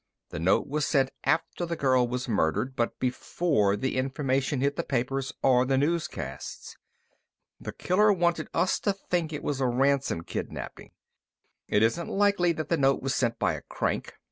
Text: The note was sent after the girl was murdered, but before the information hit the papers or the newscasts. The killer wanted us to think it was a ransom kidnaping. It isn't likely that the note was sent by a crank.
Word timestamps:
The 0.29 0.39
note 0.39 0.65
was 0.67 0.87
sent 0.87 1.11
after 1.25 1.63
the 1.63 1.75
girl 1.75 2.07
was 2.07 2.27
murdered, 2.27 2.75
but 2.75 2.97
before 2.97 3.75
the 3.75 3.97
information 3.97 4.59
hit 4.59 4.75
the 4.75 4.81
papers 4.81 5.31
or 5.43 5.63
the 5.63 5.77
newscasts. 5.77 6.75
The 7.59 7.71
killer 7.71 8.11
wanted 8.11 8.47
us 8.51 8.79
to 8.79 8.93
think 8.93 9.31
it 9.31 9.43
was 9.43 9.61
a 9.61 9.67
ransom 9.67 10.23
kidnaping. 10.23 10.89
It 11.67 11.83
isn't 11.83 12.09
likely 12.09 12.51
that 12.53 12.69
the 12.69 12.77
note 12.77 13.03
was 13.03 13.13
sent 13.13 13.37
by 13.37 13.53
a 13.53 13.61
crank. 13.61 14.13